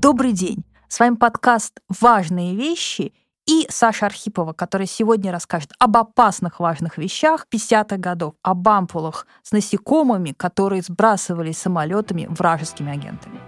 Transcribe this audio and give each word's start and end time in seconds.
Добрый 0.00 0.30
день! 0.30 0.62
С 0.86 1.00
вами 1.00 1.16
подкаст 1.16 1.80
«Важные 1.88 2.54
вещи» 2.54 3.12
и 3.48 3.66
Саша 3.68 4.06
Архипова, 4.06 4.52
которая 4.52 4.86
сегодня 4.86 5.32
расскажет 5.32 5.72
об 5.80 5.96
опасных 5.96 6.60
важных 6.60 6.98
вещах 6.98 7.48
50-х 7.52 7.96
годов, 7.96 8.34
об 8.42 8.68
ампулах 8.68 9.26
с 9.42 9.50
насекомыми, 9.50 10.34
которые 10.36 10.82
сбрасывались 10.82 11.58
самолетами 11.58 12.28
вражескими 12.30 12.92
агентами. 12.92 13.40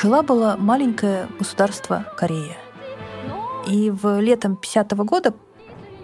Жила-была 0.00 0.56
маленькое 0.56 1.28
государство 1.38 2.06
Корея. 2.16 2.56
И 3.66 3.90
в 3.90 4.18
летом 4.18 4.56
50 4.56 4.94
-го 4.94 5.04
года 5.04 5.34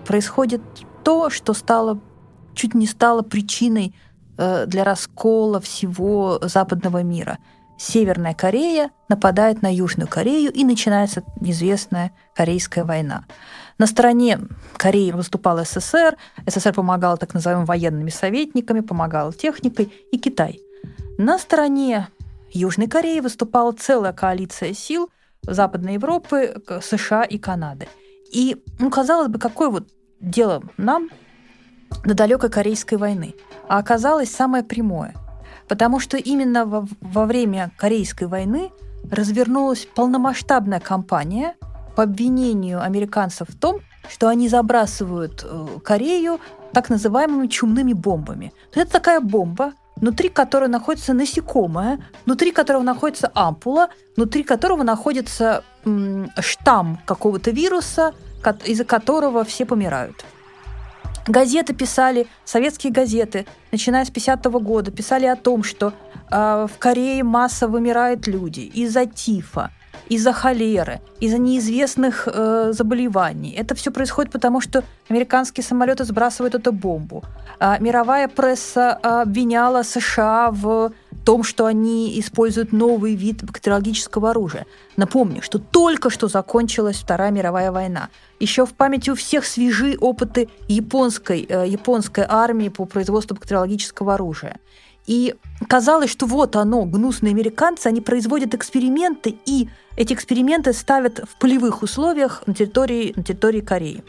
происходит 0.07 0.63
то, 1.05 1.31
что 1.31 1.53
стало 1.53 2.01
чуть 2.57 2.75
не 2.75 2.87
стало 2.87 3.23
причиной 3.23 3.95
э, 4.39 4.67
для 4.67 4.83
раскола 4.83 5.61
всего 5.61 6.39
западного 6.43 7.03
мира. 7.03 7.39
Северная 7.79 8.35
Корея 8.35 8.91
нападает 9.09 9.61
на 9.61 9.73
Южную 9.73 10.09
Корею, 10.09 10.51
и 10.51 10.65
начинается 10.65 11.23
известная 11.43 12.13
Корейская 12.35 12.85
война. 12.85 13.27
На 13.79 13.87
стороне 13.87 14.41
Кореи 14.79 15.11
выступал 15.11 15.63
СССР, 15.63 16.17
СССР 16.47 16.73
помогал 16.73 17.19
так 17.19 17.35
называемым 17.35 17.67
военными 17.67 18.09
советниками, 18.09 18.81
помогал 18.81 19.35
техникой, 19.35 19.93
и 20.11 20.19
Китай. 20.19 20.61
На 21.19 21.39
стороне 21.39 22.09
Южной 22.51 22.89
Кореи 22.89 23.21
выступала 23.21 23.73
целая 23.73 24.15
коалиция 24.15 24.73
сил 24.73 25.11
Западной 25.43 25.95
Европы, 25.95 26.63
США 26.83 27.25
и 27.25 27.37
Канады. 27.37 27.89
И, 28.33 28.57
ну, 28.79 28.91
казалось 28.91 29.29
бы, 29.29 29.39
какое 29.39 29.69
вот 29.69 29.89
дело 30.21 30.63
нам 30.77 31.09
до 32.05 32.15
далекой 32.15 32.51
Корейской 32.51 32.97
войны? 32.97 33.35
А 33.69 33.79
оказалось 33.79 34.31
самое 34.31 34.65
прямое. 34.65 35.15
Потому 35.69 36.01
что 36.01 36.17
именно 36.17 36.65
во, 36.65 36.87
во 37.01 37.27
время 37.27 37.73
Корейской 37.77 38.29
войны 38.29 38.71
развернулась 39.11 39.87
полномасштабная 39.95 40.81
кампания 40.81 41.55
по 41.97 42.03
обвинению 42.03 42.83
американцев 42.83 43.49
в 43.49 43.59
том, 43.59 43.81
что 44.09 44.29
они 44.29 44.49
забрасывают 44.49 45.45
э, 45.45 45.67
Корею 45.83 46.41
так 46.73 46.91
называемыми 46.91 47.47
чумными 47.49 47.93
бомбами. 47.93 48.53
Это 48.75 48.91
такая 48.91 49.21
бомба, 49.21 49.73
внутри 49.97 50.29
которой 50.29 50.69
находится 50.69 51.15
насекомое, 51.15 51.99
внутри 52.27 52.53
которого 52.53 52.83
находится 52.83 53.31
ампула, 53.35 53.89
внутри 54.17 54.43
которого 54.43 54.83
находится 54.83 55.65
штамм 56.39 56.99
какого-то 57.07 57.51
вируса, 57.51 58.13
из-за 58.51 58.85
которого 58.85 59.45
все 59.45 59.65
помирают. 59.65 60.25
Газеты 61.27 61.75
писали, 61.75 62.29
советские 62.45 62.93
газеты, 62.93 63.47
начиная 63.73 64.05
с 64.05 64.11
50-го 64.11 64.61
года, 64.61 64.93
писали 64.93 65.27
о 65.27 65.35
том, 65.35 65.65
что 65.65 65.93
э, 66.31 66.67
в 66.73 66.79
Корее 66.79 67.25
масса 67.25 67.67
вымирают 67.67 68.29
люди 68.29 68.61
из-за 68.61 69.07
тифа, 69.07 69.73
из-за 70.09 70.33
холеры, 70.33 71.01
из-за 71.21 71.39
неизвестных 71.39 72.29
э, 72.33 72.73
заболеваний. 72.73 73.55
Это 73.57 73.75
все 73.75 73.91
происходит 73.91 74.33
потому, 74.33 74.61
что 74.61 74.85
американские 75.09 75.65
самолеты 75.65 76.05
сбрасывают 76.05 76.55
эту 76.55 76.73
бомбу. 76.73 77.23
А 77.59 77.79
мировая 77.79 78.29
пресса 78.29 78.93
обвиняла 78.93 79.83
США 79.83 80.51
в 80.51 80.93
том, 81.25 81.43
что 81.43 81.67
они 81.67 82.19
используют 82.21 82.73
новый 82.73 83.17
вид 83.17 83.45
бактериологического 83.45 84.31
оружия. 84.31 84.67
Напомню, 84.97 85.43
что 85.43 85.59
только 85.59 86.11
что 86.11 86.29
закончилась 86.29 86.97
Вторая 86.97 87.31
мировая 87.31 87.73
война. 87.73 88.09
Еще 88.39 88.65
в 88.65 88.75
памяти 88.75 89.11
у 89.11 89.15
всех 89.15 89.45
свежи 89.45 89.97
опыты 90.01 90.49
японской, 90.69 91.47
э, 91.49 91.67
японской 91.67 92.25
армии 92.29 92.69
по 92.69 92.85
производству 92.85 93.35
бактериологического 93.35 94.15
оружия. 94.15 94.59
И 95.07 95.35
казалось, 95.69 96.11
что 96.11 96.27
вот 96.27 96.57
оно, 96.57 96.85
гнусные 96.85 97.33
американцы, 97.33 97.87
они 97.87 98.01
производят 98.01 98.55
эксперименты, 98.55 99.39
и 99.47 99.69
эти 99.97 100.13
эксперименты 100.13 100.73
ставят 100.73 101.21
в 101.29 101.39
полевых 101.39 101.83
условиях 101.83 102.43
на 102.47 102.55
территории, 102.55 103.13
на 103.17 103.23
территории 103.23 103.61
Кореи. 103.61 104.05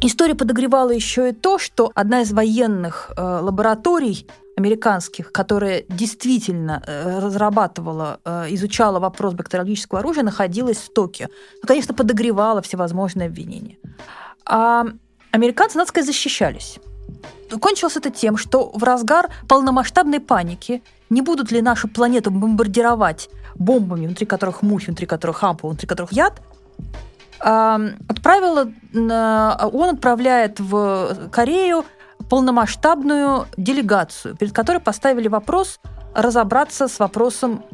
История 0.00 0.34
подогревала 0.34 0.90
еще 0.90 1.30
и 1.30 1.32
то, 1.32 1.58
что 1.58 1.90
одна 1.94 2.20
из 2.20 2.32
военных 2.32 3.10
э, 3.16 3.22
лабораторий 3.22 4.28
американских, 4.56 5.32
которая 5.32 5.84
действительно 5.88 6.82
э, 6.86 7.20
разрабатывала, 7.20 8.20
э, 8.24 8.46
изучала 8.50 9.00
вопрос 9.00 9.32
бактериологического 9.32 10.00
оружия, 10.00 10.22
находилась 10.22 10.76
в 10.76 10.92
Токио. 10.92 11.28
Ну, 11.62 11.66
конечно, 11.66 11.94
подогревала 11.94 12.60
всевозможные 12.60 13.28
обвинения. 13.28 13.78
А 14.44 14.84
американцы, 15.30 15.78
надо 15.78 15.88
сказать, 15.88 16.06
защищались. 16.06 16.78
Кончилось 17.60 17.96
это 17.96 18.10
тем, 18.10 18.36
что 18.36 18.70
в 18.74 18.82
разгар 18.82 19.30
полномасштабной 19.48 20.20
паники 20.20 20.82
не 21.10 21.22
будут 21.22 21.52
ли 21.52 21.62
нашу 21.62 21.88
планету 21.88 22.30
бомбардировать 22.30 23.30
бомбами, 23.54 24.06
внутри 24.06 24.26
которых 24.26 24.62
мухи, 24.62 24.86
внутри 24.86 25.06
которых 25.06 25.44
ампул, 25.44 25.70
внутри 25.70 25.86
которых 25.86 26.12
яд, 26.12 26.42
отправила, 27.38 28.72
он 28.92 29.94
отправляет 29.94 30.60
в 30.60 31.28
Корею 31.30 31.84
полномасштабную 32.30 33.46
делегацию, 33.56 34.34
перед 34.36 34.52
которой 34.52 34.78
поставили 34.78 35.28
вопрос 35.28 35.78
разобраться 36.14 36.88
с 36.88 36.98
вопросом, 37.00 37.64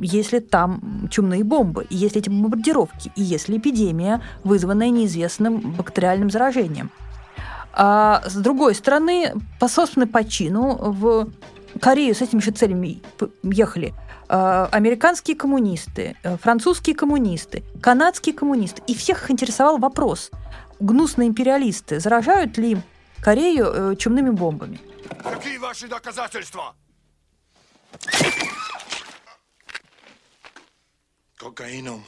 есть 0.00 0.32
ли 0.32 0.40
там 0.40 1.08
чумные 1.10 1.42
бомбы, 1.44 1.86
есть 1.90 2.14
ли 2.14 2.20
эти 2.20 2.28
бомбардировки, 2.28 3.10
и 3.16 3.22
есть 3.22 3.48
ли 3.48 3.56
эпидемия, 3.56 4.20
вызванная 4.44 4.90
неизвестным 4.90 5.72
бактериальным 5.72 6.30
заражением. 6.30 6.90
А 7.78 8.22
с 8.24 8.34
другой 8.34 8.74
стороны, 8.74 9.34
по 9.60 9.68
собственной 9.68 10.06
почину 10.06 10.76
в 10.80 11.30
Корею 11.78 12.14
с 12.14 12.22
этими 12.22 12.40
же 12.40 12.50
целями 12.50 13.02
ехали 13.42 13.94
а, 14.28 14.66
американские 14.72 15.36
коммунисты, 15.36 16.16
э, 16.22 16.38
французские 16.38 16.96
коммунисты, 16.96 17.64
канадские 17.82 18.34
коммунисты. 18.34 18.82
И 18.86 18.94
всех 18.94 19.24
их 19.24 19.30
интересовал 19.30 19.76
вопрос, 19.76 20.30
гнусные 20.80 21.28
империалисты 21.28 22.00
заражают 22.00 22.56
ли 22.56 22.78
Корею 23.22 23.66
э, 23.66 23.96
чумными 23.96 24.30
бомбами? 24.30 24.80
Какие 25.22 25.58
ваши 25.58 25.86
доказательства? 25.86 26.74
Кокаином 31.36 32.02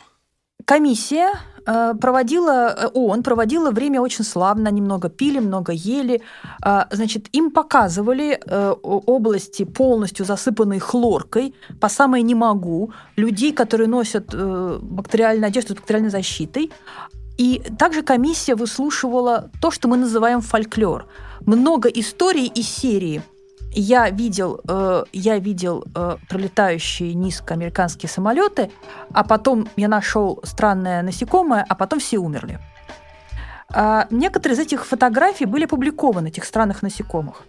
комиссия 0.68 1.30
э, 1.66 1.94
проводила, 2.00 2.74
э, 2.76 2.90
ООН 2.94 3.22
проводила 3.22 3.70
время 3.70 4.00
очень 4.00 4.24
славно, 4.24 4.68
они 4.68 4.80
много 4.80 5.08
пили, 5.08 5.40
много 5.40 5.72
ели. 5.72 6.20
Э, 6.64 6.84
значит, 6.90 7.28
им 7.36 7.50
показывали 7.50 8.38
области, 8.82 9.64
полностью 9.64 10.26
засыпанные 10.26 10.80
хлоркой, 10.80 11.54
по 11.80 11.88
самой 11.88 12.22
не 12.22 12.34
могу, 12.34 12.90
людей, 13.16 13.52
которые 13.52 13.88
носят 13.88 14.34
бактериальную 14.82 15.46
одежду 15.46 15.72
с 15.72 15.76
бактериальной 15.76 16.10
защитой. 16.10 16.70
И 17.38 17.62
также 17.78 18.02
комиссия 18.02 18.54
выслушивала 18.54 19.50
то, 19.60 19.70
что 19.70 19.88
мы 19.88 19.96
называем 19.96 20.40
фольклор. 20.40 21.06
Много 21.46 21.88
историй 21.88 22.46
из 22.46 22.68
серии– 22.68 23.22
я 23.72 24.10
видел, 24.10 24.60
э, 24.66 25.04
я 25.12 25.38
видел 25.38 25.84
э, 25.94 26.16
пролетающие 26.28 27.14
низко 27.14 27.54
американские 27.54 28.08
самолеты, 28.08 28.70
а 29.12 29.24
потом 29.24 29.68
я 29.76 29.88
нашел 29.88 30.40
странное 30.44 31.02
насекомое, 31.02 31.64
а 31.68 31.74
потом 31.74 32.00
все 32.00 32.18
умерли. 32.18 32.58
А 33.70 34.06
некоторые 34.10 34.56
из 34.56 34.60
этих 34.60 34.86
фотографий 34.86 35.44
были 35.44 35.64
опубликованы, 35.64 36.28
этих 36.28 36.44
странных 36.44 36.82
насекомых. 36.82 37.42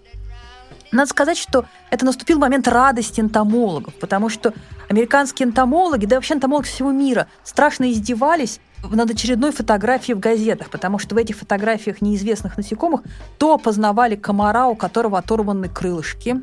Надо 0.92 1.10
сказать, 1.10 1.38
что 1.38 1.66
это 1.92 2.04
наступил 2.04 2.40
момент 2.40 2.68
радости 2.68 3.22
энтомологов, 3.22 3.94
потому 3.96 4.28
что 4.28 4.54
американские 4.90 5.48
энтомологи, 5.48 6.06
да 6.06 6.16
и 6.16 6.18
вообще 6.18 6.34
энтомологи 6.34 6.66
всего 6.66 6.92
мира 6.92 7.28
страшно 7.44 7.92
издевались 7.92 8.60
над 8.84 9.12
очередной 9.12 9.52
фотографией 9.52 10.16
в 10.16 10.20
газетах, 10.20 10.70
потому 10.70 11.00
что 11.00 11.16
в 11.16 11.18
этих 11.18 11.38
фотографиях 11.38 12.02
неизвестных 12.02 12.58
насекомых 12.58 13.02
то 13.38 13.54
опознавали 13.54 14.16
комара, 14.16 14.68
у 14.68 14.76
которого 14.76 15.18
оторваны 15.18 15.70
крылышки, 15.70 16.42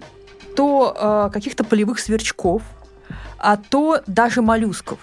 то 0.57 1.29
э, 1.29 1.33
каких-то 1.33 1.65
полевых 1.65 1.99
сверчков, 1.99 2.63
а 3.39 3.57
то 3.57 4.03
даже 4.07 4.43
моллюсков. 4.43 4.99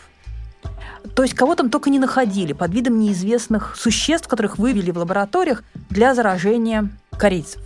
То 1.15 1.23
есть 1.23 1.35
кого 1.35 1.55
там 1.55 1.69
только 1.69 1.89
не 1.89 1.99
находили 1.99 2.53
под 2.53 2.73
видом 2.73 2.99
неизвестных 2.99 3.75
существ, 3.77 4.27
которых 4.27 4.57
вывели 4.57 4.91
в 4.91 4.97
лабораториях 4.97 5.63
для 5.89 6.15
заражения 6.15 6.89
корейцев. 7.17 7.61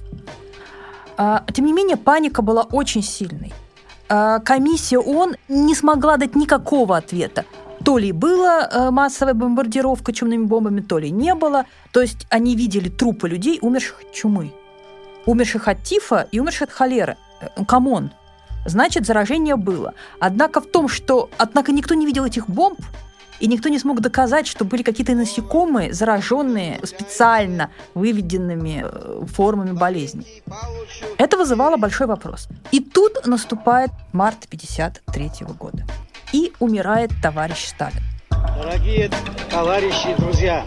А, 1.18 1.44
тем 1.54 1.66
не 1.66 1.74
менее, 1.74 1.98
паника 1.98 2.42
была 2.42 2.64
очень 2.64 3.04
сильной. 3.04 3.54
А, 4.10 4.40
комиссия 4.40 5.00
ООН 5.00 5.36
не 5.48 5.76
смогла 5.76 6.18
дать 6.18 6.36
никакого 6.36 6.98
ответа. 6.98 7.46
То 7.88 8.00
ли 8.00 8.12
была 8.12 8.68
э, 8.70 8.92
массовая 8.92 9.34
бомбардировка 9.34 10.12
чумными 10.12 10.44
бомбами, 10.44 10.82
то 10.82 11.00
ли 11.00 11.10
не 11.10 11.34
было. 11.34 11.64
То 11.94 12.02
есть 12.02 12.28
они 12.30 12.54
видели 12.54 12.90
трупы 12.90 13.30
людей, 13.30 13.60
умерших 13.62 14.02
от 14.02 14.12
чумы. 14.12 14.52
Умерших 15.26 15.70
от 15.70 15.84
тифа 15.84 16.28
и 16.34 16.42
умерших 16.42 16.64
от 16.64 16.72
холеры. 16.72 17.16
Э, 17.40 17.64
come 17.66 17.92
on. 17.92 18.12
Значит, 18.66 19.06
заражение 19.06 19.56
было. 19.56 19.94
Однако 20.20 20.60
в 20.60 20.66
том, 20.66 20.90
что... 20.90 21.30
Однако 21.38 21.72
никто 21.72 21.94
не 21.94 22.06
видел 22.06 22.26
этих 22.26 22.50
бомб, 22.50 22.78
и 23.40 23.48
никто 23.48 23.70
не 23.70 23.80
смог 23.80 24.02
доказать, 24.02 24.48
что 24.48 24.66
были 24.66 24.84
какие-то 24.84 25.16
насекомые, 25.16 25.94
зараженные 25.94 26.82
специально 26.84 27.70
выведенными 27.96 28.84
э, 28.84 29.26
формами 29.28 29.72
болезни. 29.72 30.26
Это 31.18 31.38
вызывало 31.38 31.78
большой 31.78 32.08
вопрос. 32.08 32.50
И 32.74 32.82
тут 32.82 33.26
наступает 33.26 33.92
март 34.12 34.44
1953 34.44 35.48
года. 35.58 35.86
И 36.34 36.52
умирает 36.60 37.12
товарищ 37.22 37.68
Сталин. 37.68 38.02
Дорогие 38.30 39.10
товарищи 39.50 40.10
и 40.10 40.22
друзья, 40.22 40.66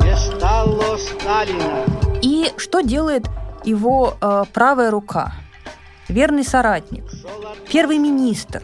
не 0.00 0.16
стало 0.16 0.96
Сталина. 0.96 1.84
И 2.22 2.52
что 2.56 2.80
делает 2.80 3.26
его 3.64 4.16
э, 4.20 4.44
правая 4.52 4.90
рука? 4.90 5.32
Верный 6.08 6.44
соратник, 6.44 7.04
первый 7.70 7.98
министр, 7.98 8.62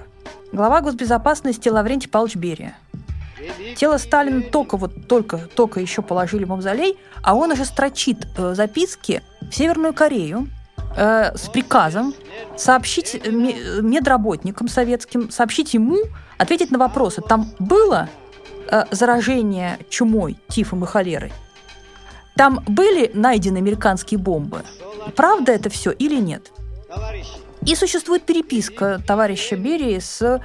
глава 0.52 0.80
госбезопасности 0.80 1.68
Лаврентий 1.68 2.08
Павлович 2.08 2.36
Берия. 2.36 2.76
Тело 3.76 3.98
Сталина 3.98 4.42
только 4.42 4.76
вот 4.76 5.06
только, 5.06 5.38
только 5.38 5.80
еще 5.80 6.02
положили 6.02 6.44
в 6.44 6.48
мавзолей, 6.48 6.98
а 7.22 7.34
он 7.34 7.52
уже 7.52 7.64
строчит 7.64 8.26
э, 8.36 8.54
записки 8.54 9.22
в 9.42 9.52
Северную 9.52 9.92
Корею 9.92 10.48
э, 10.96 11.36
с 11.36 11.48
приказом 11.48 12.14
сообщить 12.56 13.20
медработникам 13.26 14.68
советским, 14.68 15.30
сообщить 15.30 15.74
ему, 15.74 15.98
ответить 16.38 16.70
на 16.70 16.78
вопросы. 16.78 17.22
Там 17.22 17.50
было 17.58 18.08
э, 18.70 18.84
заражение 18.90 19.78
чумой, 19.88 20.36
тифом 20.48 20.84
и 20.84 20.86
холерой? 20.86 21.32
Там 22.36 22.64
были 22.66 23.10
найдены 23.14 23.58
американские 23.58 24.18
бомбы? 24.18 24.62
Правда 25.14 25.52
это 25.52 25.70
все 25.70 25.90
или 25.90 26.20
нет? 26.20 26.50
И 27.64 27.74
существует 27.74 28.24
переписка 28.24 29.00
товарища 29.06 29.56
Берии 29.56 29.98
с 29.98 30.40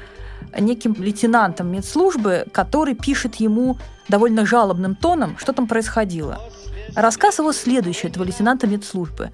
неким 0.57 0.95
лейтенантом 0.97 1.71
медслужбы, 1.71 2.45
который 2.51 2.95
пишет 2.95 3.35
ему 3.35 3.77
довольно 4.07 4.45
жалобным 4.45 4.95
тоном, 4.95 5.37
что 5.37 5.53
там 5.53 5.67
происходило. 5.67 6.39
Рассказ 6.95 7.39
его 7.39 7.51
следующий, 7.51 8.07
этого 8.07 8.23
лейтенанта 8.23 8.67
медслужбы. 8.67 9.31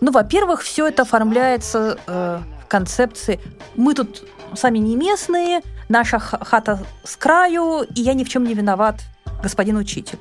Ну, 0.00 0.12
во-первых, 0.12 0.62
все 0.62 0.86
это 0.86 1.02
оформляется 1.02 1.98
э, 2.06 2.40
в 2.62 2.66
концепции 2.68 3.40
«мы 3.74 3.94
тут 3.94 4.24
сами 4.54 4.78
не 4.78 4.96
местные, 4.96 5.60
наша 5.88 6.18
хата 6.18 6.80
с 7.04 7.16
краю, 7.16 7.82
и 7.82 8.00
я 8.00 8.14
ни 8.14 8.24
в 8.24 8.28
чем 8.28 8.44
не 8.44 8.54
виноват, 8.54 9.00
господин 9.42 9.76
учитель». 9.76 10.18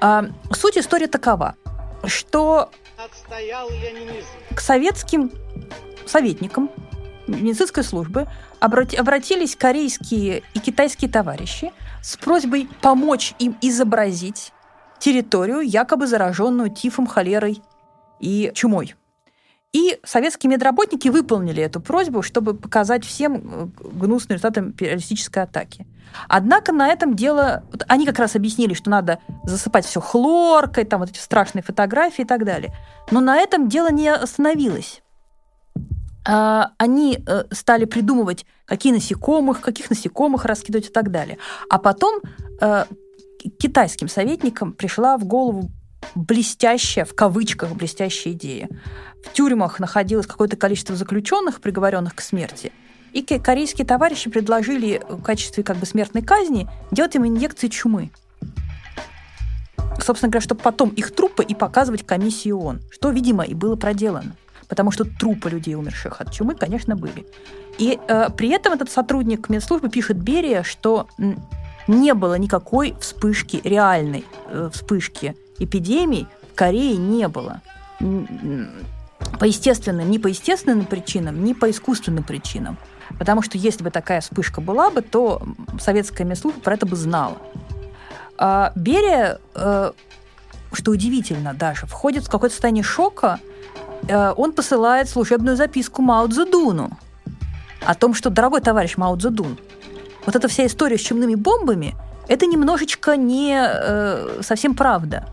А, 0.00 0.26
суть 0.52 0.76
истории 0.76 1.06
такова, 1.06 1.54
что 2.06 2.70
к 4.54 4.60
советским 4.60 5.30
советникам 6.06 6.70
медицинской 7.26 7.82
службы 7.82 8.26
обратились 8.60 9.56
корейские 9.56 10.42
и 10.52 10.58
китайские 10.58 11.10
товарищи 11.10 11.72
с 12.02 12.16
просьбой 12.16 12.68
помочь 12.82 13.34
им 13.38 13.56
изобразить 13.60 14.52
территорию, 14.98 15.60
якобы 15.60 16.06
зараженную 16.06 16.70
тифом, 16.70 17.06
холерой 17.06 17.62
и 18.20 18.52
чумой. 18.54 18.94
И 19.74 19.98
советские 20.04 20.52
медработники 20.52 21.08
выполнили 21.08 21.60
эту 21.60 21.80
просьбу, 21.80 22.22
чтобы 22.22 22.54
показать 22.54 23.04
всем 23.04 23.34
э, 23.34 23.66
гнусные 23.92 24.36
результаты 24.36 24.60
империалистической 24.60 25.42
атаки. 25.42 25.84
Однако 26.28 26.72
на 26.72 26.88
этом 26.88 27.16
дело... 27.16 27.64
Вот 27.72 27.84
они 27.88 28.06
как 28.06 28.20
раз 28.20 28.36
объяснили, 28.36 28.74
что 28.74 28.88
надо 28.88 29.18
засыпать 29.42 29.84
все 29.84 30.00
хлоркой, 30.00 30.84
там 30.84 31.00
вот 31.00 31.10
эти 31.10 31.18
страшные 31.18 31.64
фотографии 31.64 32.22
и 32.22 32.24
так 32.24 32.44
далее. 32.44 32.72
Но 33.10 33.20
на 33.20 33.36
этом 33.36 33.68
дело 33.68 33.90
не 33.90 34.08
остановилось. 34.08 35.02
А, 36.24 36.70
они 36.78 37.18
э, 37.26 37.44
стали 37.50 37.84
придумывать, 37.84 38.46
какие 38.66 38.92
насекомых, 38.92 39.60
каких 39.60 39.90
насекомых 39.90 40.44
раскидывать 40.44 40.86
и 40.86 40.92
так 40.92 41.10
далее. 41.10 41.38
А 41.68 41.78
потом 41.80 42.20
э, 42.60 42.84
китайским 43.58 44.06
советникам 44.06 44.72
пришла 44.72 45.18
в 45.18 45.24
голову 45.24 45.68
блестящая, 46.14 47.04
в 47.04 47.14
кавычках, 47.14 47.72
блестящая 47.72 48.34
идея. 48.34 48.68
В 49.24 49.32
тюрьмах 49.32 49.80
находилось 49.80 50.26
какое-то 50.26 50.56
количество 50.56 50.96
заключенных, 50.96 51.60
приговоренных 51.60 52.14
к 52.14 52.20
смерти, 52.20 52.72
и 53.12 53.22
корейские 53.22 53.86
товарищи 53.86 54.28
предложили 54.28 55.00
в 55.08 55.22
качестве 55.22 55.62
как 55.62 55.76
бы 55.76 55.86
смертной 55.86 56.22
казни 56.22 56.68
делать 56.90 57.14
им 57.14 57.26
инъекции 57.26 57.68
чумы. 57.68 58.10
Собственно 60.00 60.30
говоря, 60.30 60.44
чтобы 60.44 60.60
потом 60.60 60.88
их 60.90 61.14
трупы 61.14 61.44
и 61.44 61.54
показывать 61.54 62.04
комиссии 62.04 62.50
ООН, 62.50 62.80
что, 62.90 63.10
видимо, 63.10 63.44
и 63.44 63.54
было 63.54 63.76
проделано. 63.76 64.36
Потому 64.68 64.90
что 64.90 65.04
трупы 65.04 65.48
людей, 65.48 65.76
умерших 65.76 66.20
от 66.20 66.32
чумы, 66.32 66.56
конечно, 66.56 66.96
были. 66.96 67.26
И 67.78 67.98
э, 68.08 68.30
при 68.36 68.48
этом 68.48 68.72
этот 68.72 68.90
сотрудник 68.90 69.48
медслужбы 69.48 69.88
пишет 69.88 70.16
Берия, 70.16 70.62
что 70.64 71.06
не 71.86 72.14
было 72.14 72.36
никакой 72.36 72.96
вспышки, 73.00 73.60
реальной 73.62 74.24
э, 74.48 74.70
вспышки 74.72 75.36
эпидемий 75.58 76.26
в 76.52 76.56
Корее 76.56 76.96
не 76.96 77.28
было. 77.28 77.60
По 79.38 79.44
естественным, 79.44 80.10
ни 80.10 80.18
по 80.18 80.28
естественным 80.28 80.84
причинам, 80.84 81.44
ни 81.44 81.52
по 81.52 81.70
искусственным 81.70 82.24
причинам. 82.24 82.78
Потому 83.18 83.42
что 83.42 83.58
если 83.58 83.82
бы 83.82 83.90
такая 83.90 84.20
вспышка 84.20 84.60
была 84.60 84.90
бы, 84.90 85.02
то 85.02 85.42
советская 85.80 86.26
медслужба 86.26 86.60
про 86.60 86.74
это 86.74 86.86
бы 86.86 86.96
знала. 86.96 87.38
А 88.36 88.72
Берия, 88.74 89.38
э, 89.54 89.92
что 90.72 90.90
удивительно 90.90 91.54
даже, 91.54 91.86
входит 91.86 92.24
в 92.24 92.30
какое-то 92.30 92.54
состояние 92.54 92.82
шока. 92.82 93.38
Э, 94.08 94.32
он 94.36 94.52
посылает 94.52 95.08
служебную 95.08 95.56
записку 95.56 96.02
Мао 96.02 96.26
Цзэдуну 96.26 96.90
о 97.84 97.94
том, 97.94 98.14
что, 98.14 98.30
дорогой 98.30 98.60
товарищ 98.60 98.96
Мао 98.96 99.16
Цзэдун, 99.16 99.58
вот 100.26 100.34
эта 100.34 100.48
вся 100.48 100.66
история 100.66 100.98
с 100.98 101.02
чумными 101.02 101.34
бомбами, 101.34 101.94
это 102.28 102.46
немножечко 102.46 103.16
не 103.16 103.56
э, 103.56 104.40
совсем 104.42 104.74
правда. 104.74 105.28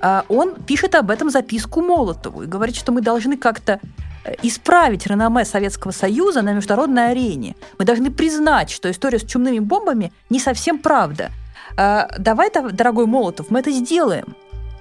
А 0.00 0.24
он 0.28 0.54
пишет 0.54 0.94
об 0.94 1.10
этом 1.10 1.30
записку 1.30 1.80
Молотову 1.80 2.42
и 2.42 2.46
говорит, 2.46 2.76
что 2.76 2.92
мы 2.92 3.00
должны 3.00 3.36
как-то 3.36 3.80
э, 4.24 4.34
исправить 4.42 5.06
реноме 5.06 5.44
Советского 5.44 5.92
Союза 5.92 6.42
на 6.42 6.52
международной 6.52 7.10
арене. 7.10 7.56
Мы 7.78 7.84
должны 7.84 8.10
признать, 8.10 8.70
что 8.70 8.90
история 8.90 9.18
с 9.18 9.24
чумными 9.24 9.58
бомбами 9.58 10.12
не 10.30 10.38
совсем 10.38 10.78
правда. 10.78 11.30
А, 11.76 12.08
давай, 12.18 12.50
дорогой 12.50 13.06
Молотов, 13.06 13.50
мы 13.50 13.60
это 13.60 13.70
сделаем. 13.70 14.36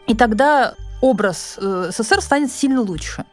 И 0.08 0.16
тогда 0.16 0.76
образ 1.02 1.58
э, 1.58 1.92
СССР 1.92 2.22
станет 2.22 2.52
сильно 2.52 2.82
лучше. 2.82 3.26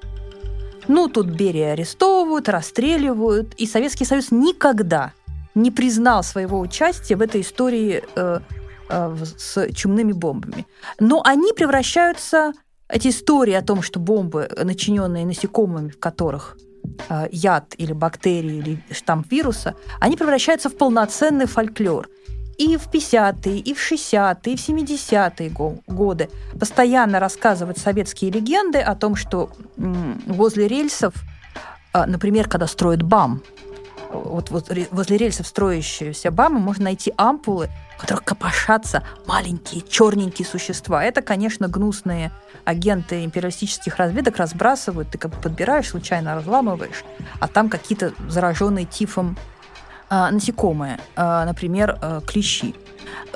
Ну, 0.88 1.08
тут 1.08 1.26
Берия 1.26 1.73
арестовывают, 1.73 2.49
расстреливают, 2.49 3.55
и 3.55 3.67
Советский 3.67 4.05
Союз 4.05 4.31
никогда 4.31 5.12
не 5.55 5.70
признал 5.70 6.22
своего 6.22 6.58
участия 6.58 7.15
в 7.15 7.22
этой 7.22 7.43
истории 7.43 8.03
э, 8.17 8.41
с 8.93 9.72
чумными 9.72 10.13
бомбами. 10.13 10.67
Но 11.01 11.22
они 11.25 11.53
превращаются, 11.53 12.53
эти 12.93 13.08
истории 13.08 13.55
о 13.55 13.63
том, 13.63 13.82
что 13.82 13.99
бомбы, 13.99 14.49
начиненные 14.63 15.25
насекомыми, 15.25 15.89
в 15.89 15.99
которых 15.99 16.58
э, 17.08 17.29
яд 17.32 17.75
или 17.79 17.93
бактерии 17.93 18.58
или 18.58 18.84
штамп 18.91 19.32
вируса, 19.32 19.75
они 19.99 20.17
превращаются 20.17 20.69
в 20.69 20.77
полноценный 20.77 21.46
фольклор. 21.46 22.08
И 22.58 22.77
в 22.77 22.89
50-е, 22.89 23.58
и 23.58 23.75
в 23.75 23.79
60-е, 23.79 24.53
и 24.53 24.56
в 24.56 24.69
70-е 24.69 25.51
годы 25.87 26.29
постоянно 26.61 27.19
рассказывают 27.19 27.79
советские 27.79 28.31
легенды 28.31 28.79
о 28.79 28.94
том, 28.94 29.17
что 29.17 29.51
возле 30.27 30.69
рельсов, 30.69 31.15
э, 31.94 32.05
например, 32.05 32.49
когда 32.49 32.67
строят 32.67 33.03
БАМ, 33.03 33.43
вот, 34.13 34.51
вот 34.51 34.71
возле 34.91 35.17
рельсов 35.17 35.47
строящиеся 35.47 36.31
БАМы 36.31 36.59
можно 36.59 36.85
найти 36.85 37.13
ампулы, 37.17 37.69
в 37.97 38.01
которых 38.01 38.25
копошатся 38.25 39.03
маленькие 39.27 39.83
черненькие 39.83 40.47
существа. 40.47 41.03
Это, 41.05 41.23
конечно, 41.23 41.69
гнусные 41.69 42.33
агенты 42.65 43.25
империалистических 43.25 43.97
разведок 43.97 44.37
разбрасывают, 44.37 45.11
ты 45.11 45.19
как 45.19 45.33
бы 45.33 45.41
подбираешь, 45.41 45.89
случайно 45.89 46.35
разламываешь, 46.35 47.05
а 47.41 47.49
там 47.49 47.69
какие-то 47.69 48.13
зараженные 48.29 48.85
тифом 48.85 49.37
э, 50.11 50.31
насекомые, 50.31 50.99
э, 51.17 51.45
например, 51.45 51.99
э, 52.01 52.21
клещи. 52.27 52.75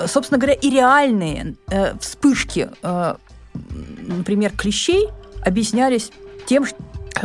Собственно 0.05 0.37
говоря, 0.37 0.53
и 0.53 0.69
реальные 0.69 1.55
э, 1.69 1.97
вспышки, 1.99 2.69
э, 2.81 3.15
например, 3.53 4.55
клещей 4.55 5.09
объяснялись 5.45 6.11
тем, 6.45 6.65
что, 6.65 6.77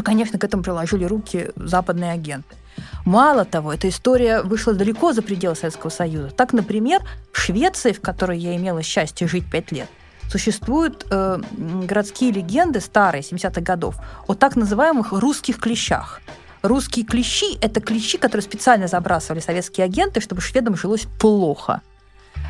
конечно, 0.03 0.39
к 0.39 0.45
этому 0.45 0.63
приложили 0.63 1.05
руки 1.05 1.51
западные 1.57 2.13
агенты. 2.13 2.57
Мало 3.05 3.45
того, 3.45 3.73
эта 3.73 3.89
история 3.89 4.43
вышла 4.43 4.75
далеко 4.75 5.13
за 5.13 5.23
пределы 5.23 5.57
Советского 5.57 5.91
Союза. 5.91 6.31
Так, 6.31 6.53
например, 6.53 7.03
в 7.33 7.39
Швеции, 7.39 7.93
в 7.93 8.01
которой 8.01 8.39
я 8.39 8.57
имела 8.57 8.83
счастье 8.83 9.27
жить 9.27 9.51
пять 9.51 9.73
лет, 9.73 9.89
существуют 10.31 11.07
э, 11.11 11.41
городские 11.87 12.31
легенды 12.31 12.81
старые, 12.81 13.23
70-х 13.23 13.61
годов, 13.61 13.97
о 14.29 14.35
так 14.35 14.57
называемых 14.57 15.13
русских 15.13 15.59
клещах. 15.59 16.21
Русские 16.63 17.05
клещи– 17.05 17.59
это 17.61 17.81
клещи, 17.81 18.19
которые 18.19 18.43
специально 18.43 18.87
забрасывали 18.87 19.41
советские 19.41 19.85
агенты, 19.85 20.21
чтобы 20.21 20.41
шведам 20.41 20.77
жилось 20.77 21.07
плохо 21.21 21.83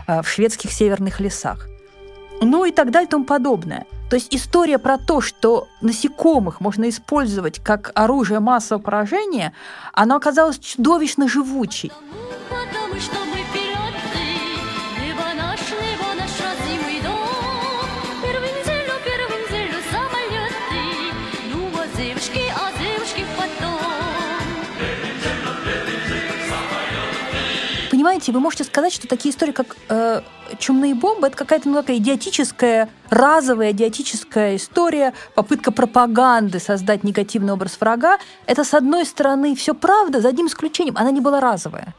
э, 0.07 0.21
в 0.23 0.29
шведских 0.29 0.71
северных 0.71 1.19
лесах. 1.19 1.67
Ну 2.45 2.65
и 2.65 2.73
так 2.73 2.91
далее 2.91 3.07
и 3.07 3.11
тому 3.11 3.25
подобное. 3.25 3.87
То 4.11 4.17
есть 4.17 4.35
история 4.35 4.79
про 4.79 4.99
то, 4.99 5.21
что 5.21 5.69
насекомых 5.81 6.61
можно 6.61 6.89
использовать 6.89 7.61
как 7.61 7.93
оружие 7.95 8.41
массового 8.41 8.83
поражения, 8.83 9.53
она 9.93 10.17
оказалась 10.17 10.59
чудовищно 10.59 11.29
живучей. 11.29 11.91
Потому 12.51 13.01
что 13.01 13.17
вы 28.33 28.41
можете 28.41 28.65
сказать, 28.65 28.93
что 28.93 29.07
такие 29.07 29.33
истории, 29.33 29.53
как 29.53 29.77
э, 29.89 30.23
чумные 30.59 30.95
бомбы, 30.95 31.29
это 31.29 31.37
какая-то 31.37 31.69
ну, 31.69 31.77
такая 31.77 31.97
идиотическая, 31.99 32.89
разовая 33.11 33.73
идиотическая 33.73 34.57
история, 34.57 35.12
попытка 35.35 35.71
пропаганды 35.71 36.59
создать 36.59 37.05
негативный 37.05 37.53
образ 37.53 37.77
врага. 37.81 38.19
Это, 38.47 38.65
с 38.65 38.75
одной 38.75 39.05
стороны, 39.05 39.55
все 39.55 39.75
правда, 39.75 40.21
за 40.21 40.29
одним 40.29 40.47
исключением, 40.47 40.97
она 40.97 41.11
не 41.11 41.21
была 41.21 41.41
разовая. 41.41 41.95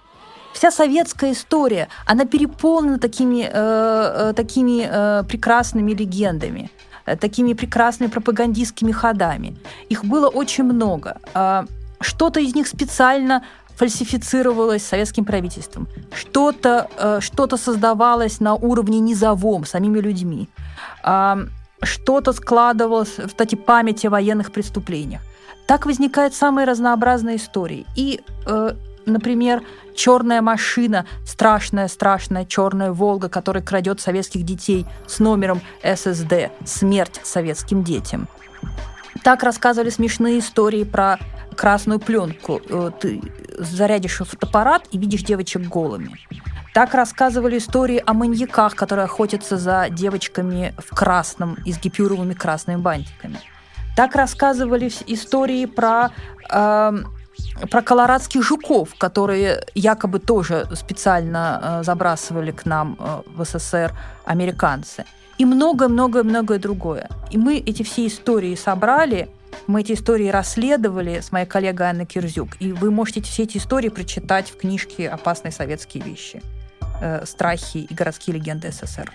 Вся 0.54 0.72
советская 0.72 1.32
история, 1.32 1.88
она 2.06 2.26
переполнена 2.26 3.00
такими, 3.00 3.44
э, 3.44 3.50
э, 3.52 4.34
такими 4.34 4.88
э, 4.88 5.24
прекрасными 5.24 5.94
легендами 5.94 6.70
э, 7.06 7.16
такими 7.16 7.54
прекрасными 7.54 8.10
пропагандистскими 8.10 8.92
ходами. 8.92 9.56
Их 9.90 10.06
было 10.06 10.28
очень 10.30 10.64
много. 10.64 11.18
А, 11.34 11.66
что-то 12.04 12.40
из 12.40 12.54
них 12.56 12.68
специально 12.68 13.44
фальсифицировалось 13.76 14.86
советским 14.86 15.26
правительством, 15.26 15.88
что-то 16.14 16.90
э, 16.98 17.20
что 17.22 17.58
создавалось 17.58 18.40
на 18.40 18.56
уровне 18.56 19.00
низовом, 19.00 19.66
самими 19.66 20.00
людьми, 20.00 20.50
э, 21.04 21.36
что-то 21.82 22.34
складывалось 22.34 23.18
в 23.18 23.28
кстати, 23.28 23.56
памяти 23.56 24.08
о 24.08 24.10
военных 24.10 24.52
преступлениях. 24.52 25.22
Так 25.66 25.86
возникают 25.86 26.34
самые 26.34 26.68
разнообразные 26.68 27.38
истории. 27.38 27.86
И, 27.96 28.22
э, 28.46 28.74
например, 29.06 29.64
черная 29.96 30.42
машина, 30.42 31.06
страшная, 31.26 31.88
страшная 31.88 32.46
черная 32.46 32.92
Волга, 32.92 33.30
которая 33.30 33.64
крадет 33.64 34.02
советских 34.02 34.44
детей 34.44 34.86
с 35.08 35.20
номером 35.20 35.62
ССД, 35.84 36.52
смерть 36.66 37.22
советским 37.24 37.84
детям. 37.84 38.28
Так 39.24 39.44
рассказывали 39.44 39.90
смешные 39.90 40.40
истории 40.40 40.84
про 40.84 41.18
красную 41.56 42.00
пленку. 42.00 42.62
Э, 42.70 42.92
зарядишь 43.58 44.18
фотоаппарат 44.18 44.88
и 44.92 44.98
видишь 44.98 45.24
девочек 45.24 45.62
голыми. 45.64 46.12
Так 46.74 46.96
рассказывали 46.96 47.60
истории 47.60 48.02
о 48.06 48.14
маньяках, 48.14 48.76
которые 48.76 49.06
охотятся 49.06 49.58
за 49.58 49.88
девочками 49.90 50.74
в 50.78 50.96
красном 50.96 51.58
и 51.66 51.72
с 51.72 51.80
гипюровыми 51.80 52.34
красными 52.34 52.78
бантиками. 52.78 53.40
Так 53.96 54.16
рассказывали 54.16 54.92
истории 55.06 55.68
про, 55.68 56.10
э, 56.52 56.92
про 57.70 57.82
колорадских 57.84 58.42
жуков, 58.42 58.96
которые 58.98 59.64
якобы 59.76 60.18
тоже 60.18 60.68
специально 60.74 61.60
э, 61.62 61.84
забрасывали 61.84 62.52
к 62.52 62.66
нам 62.66 62.98
э, 63.00 63.22
в 63.36 63.46
СССР 63.46 63.94
американцы. 64.26 65.06
И 65.38 65.46
многое-многое-многое 65.46 66.58
другое. 66.58 67.08
И 67.30 67.38
мы 67.38 67.58
эти 67.58 67.84
все 67.84 68.08
истории 68.08 68.56
собрали– 68.56 69.30
мы 69.68 69.82
эти 69.82 69.94
истории 69.94 70.28
расследовали 70.28 71.20
с 71.20 71.32
моей 71.32 71.46
коллегой 71.46 71.90
Анной 71.90 72.06
Кирзюк, 72.06 72.58
и 72.60 72.72
вы 72.72 72.92
можете 72.92 73.22
все 73.22 73.44
эти 73.44 73.58
истории 73.58 73.90
прочитать 73.90 74.50
в 74.50 74.58
книжке 74.58 75.10
«Опасные 75.10 75.52
советские 75.52 76.04
вещи. 76.04 76.42
Э, 77.02 77.26
страхи 77.26 77.78
и 77.78 77.94
городские 77.94 78.38
легенды 78.38 78.72
СССР». 78.72 79.12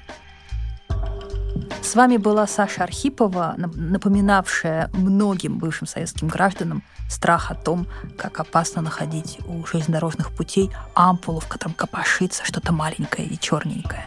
С 1.83 1.95
вами 1.95 2.18
была 2.18 2.47
Саша 2.47 2.85
Архипова, 2.85 3.54
напоминавшая 3.57 4.90
многим 4.92 5.59
бывшим 5.59 5.87
советским 5.87 6.28
гражданам 6.28 6.83
страх 7.09 7.50
о 7.50 7.54
том, 7.54 7.87
как 8.18 8.40
опасно 8.40 8.83
находить 8.83 9.38
у 9.47 9.64
железнодорожных 9.64 10.30
путей 10.33 10.71
ампулу, 10.95 11.40
в 11.40 11.49
котором 11.49 11.75
копошится 11.75 12.45
что-то 12.45 12.73
маленькое 12.73 13.26
и 13.26 13.38
черненькое. 13.38 14.07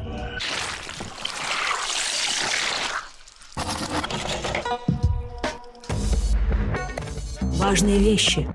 Важные 7.62 8.00
вещи. 8.00 8.48